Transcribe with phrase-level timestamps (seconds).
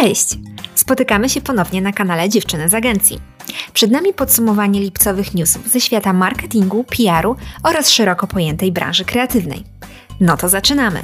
[0.00, 0.38] Cześć!
[0.74, 3.20] Spotykamy się ponownie na kanale Dziewczyny z Agencji.
[3.72, 9.64] Przed nami podsumowanie lipcowych newsów ze świata marketingu, PR-u oraz szeroko pojętej branży kreatywnej.
[10.20, 11.02] No to zaczynamy!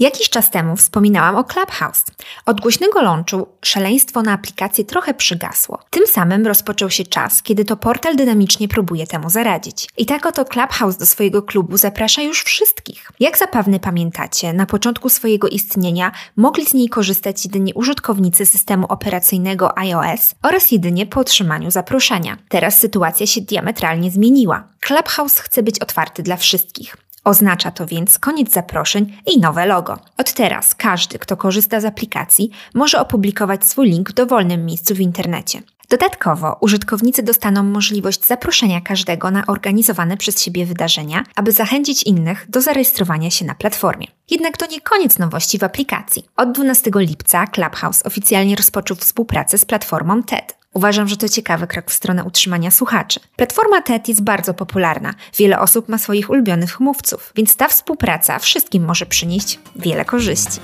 [0.00, 2.04] Jakiś czas temu wspominałam o Clubhouse.
[2.46, 5.78] Od głośnego launchu szaleństwo na aplikację trochę przygasło.
[5.90, 9.88] Tym samym rozpoczął się czas, kiedy to portal dynamicznie próbuje temu zaradzić.
[9.96, 13.10] I tak oto Clubhouse do swojego klubu zaprasza już wszystkich.
[13.20, 19.78] Jak zapewne pamiętacie, na początku swojego istnienia mogli z niej korzystać jedynie użytkownicy systemu operacyjnego
[19.78, 22.36] iOS oraz jedynie po otrzymaniu zaproszenia.
[22.48, 24.68] Teraz sytuacja się diametralnie zmieniła.
[24.80, 26.96] Clubhouse chce być otwarty dla wszystkich.
[27.26, 29.98] Oznacza to więc koniec zaproszeń i nowe logo.
[30.18, 35.00] Od teraz każdy, kto korzysta z aplikacji, może opublikować swój link w dowolnym miejscu w
[35.00, 35.62] internecie.
[35.88, 42.60] Dodatkowo użytkownicy dostaną możliwość zaproszenia każdego na organizowane przez siebie wydarzenia, aby zachęcić innych do
[42.60, 44.06] zarejestrowania się na platformie.
[44.30, 46.26] Jednak to nie koniec nowości w aplikacji.
[46.36, 50.56] Od 12 lipca Clubhouse oficjalnie rozpoczął współpracę z platformą TED.
[50.74, 53.20] Uważam, że to ciekawy krok w stronę utrzymania słuchaczy.
[53.36, 55.14] Platforma TED jest bardzo popularna.
[55.38, 60.60] Wiele osób ma swoich ulubionych mówców, więc ta współpraca wszystkim może przynieść wiele korzyści.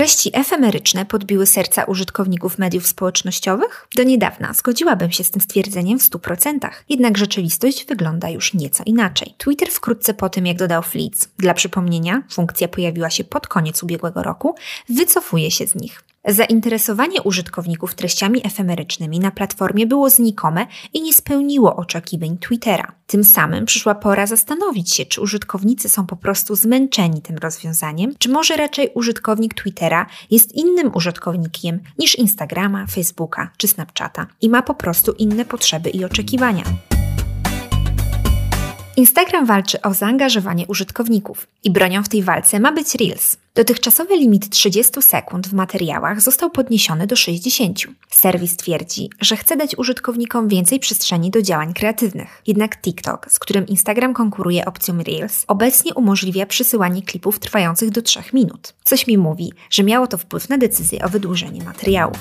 [0.00, 3.88] Treści efemeryczne podbiły serca użytkowników mediów społecznościowych?
[3.96, 9.34] Do niedawna zgodziłabym się z tym stwierdzeniem w 100%, jednak rzeczywistość wygląda już nieco inaczej.
[9.38, 14.22] Twitter wkrótce po tym, jak dodał Fleets, dla przypomnienia, funkcja pojawiła się pod koniec ubiegłego
[14.22, 14.54] roku,
[14.88, 16.02] wycofuje się z nich.
[16.28, 22.92] Zainteresowanie użytkowników treściami efemerycznymi na platformie było znikome i nie spełniło oczekiwań Twittera.
[23.06, 28.28] Tym samym przyszła pora zastanowić się, czy użytkownicy są po prostu zmęczeni tym rozwiązaniem, czy
[28.28, 34.74] może raczej użytkownik Twittera jest innym użytkownikiem niż Instagrama, Facebooka czy Snapchata i ma po
[34.74, 36.62] prostu inne potrzeby i oczekiwania.
[39.00, 43.36] Instagram walczy o zaangażowanie użytkowników i bronią w tej walce ma być Reels.
[43.54, 47.78] Dotychczasowy limit 30 sekund w materiałach został podniesiony do 60.
[48.08, 52.42] Serwis twierdzi, że chce dać użytkownikom więcej przestrzeni do działań kreatywnych.
[52.46, 58.20] Jednak TikTok, z którym Instagram konkuruje opcją Reels, obecnie umożliwia przysyłanie klipów trwających do 3
[58.32, 58.74] minut.
[58.84, 62.18] Coś mi mówi, że miało to wpływ na decyzję o wydłużeniu materiałów.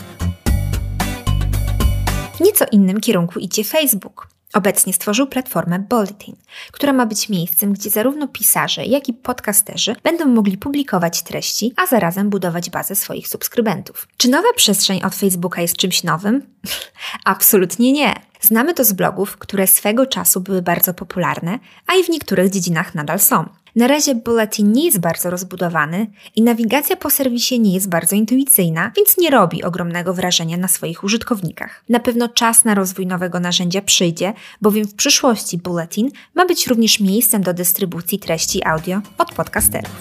[2.35, 4.38] W nieco innym kierunku idzie Facebook.
[4.53, 6.35] Obecnie stworzył platformę Bulletin,
[6.71, 11.85] która ma być miejscem, gdzie zarówno pisarze, jak i podcasterzy będą mogli publikować treści, a
[11.85, 14.07] zarazem budować bazę swoich subskrybentów.
[14.17, 16.45] Czy nowa przestrzeń od Facebooka jest czymś nowym?
[17.25, 18.28] Absolutnie nie.
[18.41, 22.95] Znamy to z blogów, które swego czasu były bardzo popularne, a i w niektórych dziedzinach
[22.95, 23.45] nadal są.
[23.75, 28.91] Na razie Bulletin nie jest bardzo rozbudowany i nawigacja po serwisie nie jest bardzo intuicyjna,
[28.95, 31.83] więc nie robi ogromnego wrażenia na swoich użytkownikach.
[31.89, 36.99] Na pewno czas na rozwój nowego narzędzia przyjdzie, bowiem w przyszłości Bulletin ma być również
[36.99, 39.91] miejscem do dystrybucji treści audio od podcasterów.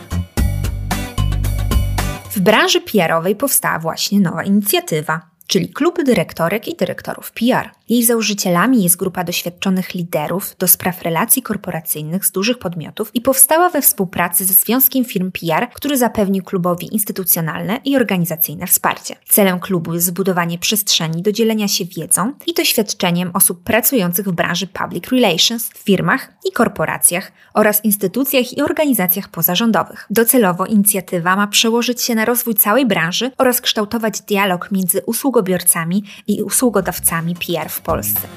[2.30, 7.70] W branży PR-owej powstała właśnie nowa inicjatywa czyli klub dyrektorek i dyrektorów PR.
[7.88, 13.70] Jej założycielami jest grupa doświadczonych liderów do spraw relacji korporacyjnych z dużych podmiotów i powstała
[13.70, 19.16] we współpracy ze Związkiem Firm PR, który zapewnił klubowi instytucjonalne i organizacyjne wsparcie.
[19.28, 24.66] Celem klubu jest zbudowanie przestrzeni do dzielenia się wiedzą i doświadczeniem osób pracujących w branży
[24.66, 30.06] public relations, w firmach i korporacjach oraz instytucjach i organizacjach pozarządowych.
[30.10, 36.42] Docelowo inicjatywa ma przełożyć się na rozwój całej branży oraz kształtować dialog między usługobiorcami i
[36.42, 38.28] usługodawcami PR w Polsce.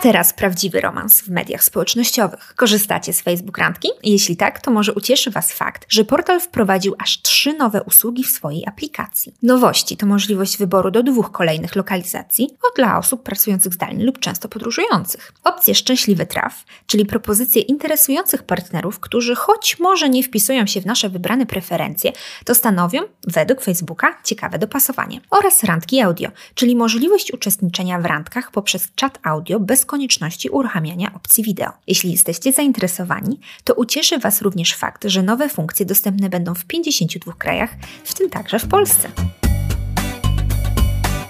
[0.00, 2.54] A teraz prawdziwy romans w mediach społecznościowych.
[2.56, 3.88] Korzystacie z Facebook Randki?
[4.02, 8.30] Jeśli tak, to może ucieszy Was fakt, że portal wprowadził aż trzy nowe usługi w
[8.30, 9.34] swojej aplikacji.
[9.42, 14.48] Nowości to możliwość wyboru do dwóch kolejnych lokalizacji o dla osób pracujących zdalnie lub często
[14.48, 15.32] podróżujących.
[15.44, 21.08] Opcje szczęśliwy traf, czyli propozycje interesujących partnerów, którzy choć może nie wpisują się w nasze
[21.08, 22.12] wybrane preferencje,
[22.44, 25.20] to stanowią, według Facebooka, ciekawe dopasowanie.
[25.30, 31.44] Oraz randki audio, czyli możliwość uczestniczenia w randkach poprzez czat audio bez konieczności uruchamiania opcji
[31.44, 31.72] wideo.
[31.86, 37.32] Jeśli jesteście zainteresowani, to ucieszy Was również fakt, że nowe funkcje dostępne będą w 52
[37.32, 37.70] krajach,
[38.04, 39.10] w tym także w Polsce.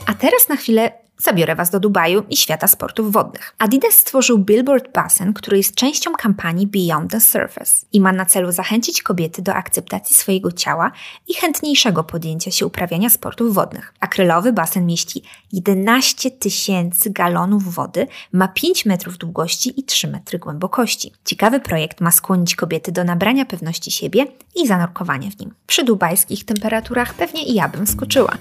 [0.06, 3.54] A teraz na chwilę Zabiorę Was do Dubaju i świata sportów wodnych.
[3.58, 8.52] Adidas stworzył Billboard Basen, który jest częścią kampanii Beyond the Surface i ma na celu
[8.52, 10.92] zachęcić kobiety do akceptacji swojego ciała
[11.28, 13.94] i chętniejszego podjęcia się uprawiania sportów wodnych.
[14.00, 15.22] Akrylowy basen mieści
[15.52, 21.12] 11 tysięcy galonów wody, ma 5 metrów długości i 3 metry głębokości.
[21.24, 24.26] Ciekawy projekt ma skłonić kobiety do nabrania pewności siebie
[24.56, 25.54] i zanurkowania w nim.
[25.66, 28.36] Przy dubajskich temperaturach pewnie i ja bym skoczyła.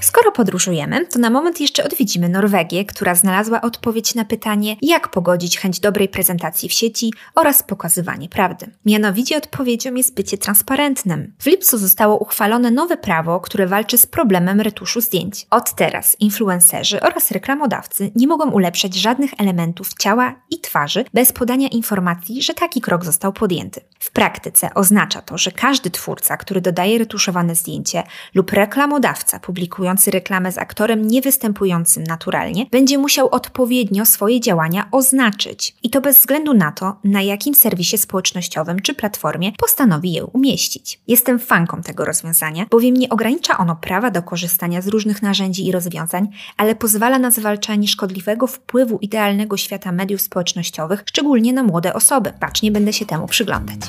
[0.00, 5.58] Skoro podróżujemy, to na moment jeszcze odwiedzimy Norwegię, która znalazła odpowiedź na pytanie, jak pogodzić
[5.58, 8.70] chęć dobrej prezentacji w sieci oraz pokazywanie prawdy.
[8.86, 11.32] Mianowicie odpowiedzią jest bycie transparentnym.
[11.38, 15.46] W lipcu zostało uchwalone nowe prawo, które walczy z problemem retuszu zdjęć.
[15.50, 21.68] Od teraz influencerzy oraz reklamodawcy nie mogą ulepszać żadnych elementów ciała i twarzy bez podania
[21.68, 23.80] informacji, że taki krok został podjęty.
[23.98, 28.02] W praktyce oznacza to, że każdy twórca, który dodaje retuszowane zdjęcie
[28.34, 35.76] lub reklamodawca publikujący reklamę z aktorem niewystępującym naturalnie, będzie musiał odpowiednio swoje działania oznaczyć.
[35.82, 41.00] I to bez względu na to, na jakim serwisie społecznościowym czy platformie postanowi je umieścić.
[41.08, 45.72] Jestem fanką tego rozwiązania, bowiem nie ogranicza ono prawa do korzystania z różnych narzędzi i
[45.72, 52.32] rozwiązań, ale pozwala na zwalczanie szkodliwego wpływu idealnego świata mediów społecznościowych, szczególnie na młode osoby.
[52.40, 53.80] Bacznie będę się temu przyglądać.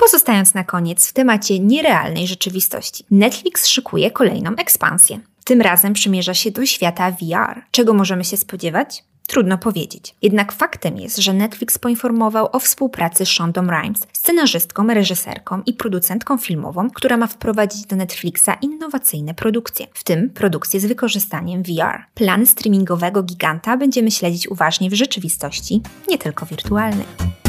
[0.00, 5.20] Pozostając na koniec w temacie nierealnej rzeczywistości, Netflix szykuje kolejną ekspansję.
[5.44, 7.62] Tym razem przymierza się do świata VR.
[7.70, 9.04] Czego możemy się spodziewać?
[9.26, 10.14] Trudno powiedzieć.
[10.22, 16.38] Jednak faktem jest, że Netflix poinformował o współpracy z Shonda Rhimes, scenarzystką, reżyserką i producentką
[16.38, 22.04] filmową, która ma wprowadzić do Netflixa innowacyjne produkcje, w tym produkcje z wykorzystaniem VR.
[22.14, 27.39] Plan streamingowego giganta będziemy śledzić uważnie w rzeczywistości, nie tylko wirtualnej.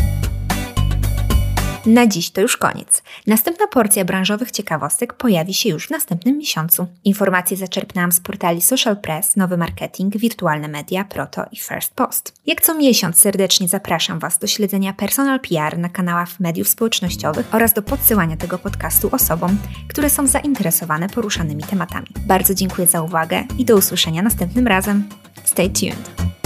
[1.86, 3.04] Na dziś to już koniec.
[3.28, 6.88] Następna porcja branżowych ciekawostek pojawi się już w następnym miesiącu.
[7.04, 12.33] Informacje zaczerpnęłam z portali Social Press, Nowy Marketing, Wirtualne Media, Proto i First Post.
[12.45, 17.74] Jak co miesiąc serdecznie zapraszam Was do śledzenia Personal PR na kanałach mediów społecznościowych oraz
[17.74, 19.57] do podsyłania tego podcastu osobom,
[19.88, 22.07] które są zainteresowane poruszanymi tematami.
[22.25, 25.10] Bardzo dziękuję za uwagę i do usłyszenia następnym razem.
[25.44, 26.40] Stay tuned.